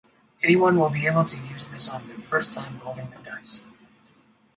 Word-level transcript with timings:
anyone 0.41 0.79
will 0.79 0.89
be 0.89 1.05
able 1.05 1.23
to 1.23 1.39
use 1.43 1.67
this 1.67 1.87
on 1.87 2.07
their 2.07 2.17
first 2.17 2.55
time 2.55 2.79
rolling 2.83 3.11
the 3.11 3.17
dice 3.23 3.63